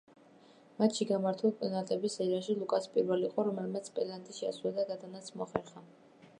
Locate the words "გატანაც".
4.93-5.33